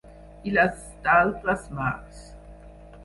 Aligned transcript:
I 0.51 0.53
les 0.53 0.87
d'altres 1.07 1.67
mars. 1.81 2.25